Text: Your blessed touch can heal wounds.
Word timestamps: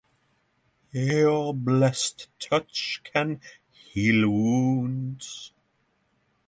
Your 0.93 1.53
blessed 1.53 2.27
touch 2.39 3.01
can 3.03 3.39
heal 3.69 4.27
wounds. 4.31 5.51